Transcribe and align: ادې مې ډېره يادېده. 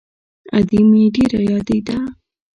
ادې 0.57 0.79
مې 0.89 1.03
ډېره 1.15 1.39
يادېده. 1.49 1.97